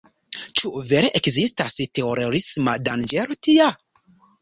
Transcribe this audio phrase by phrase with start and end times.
[0.61, 3.73] Ĉu vere ekzistas terorisma danĝero tia?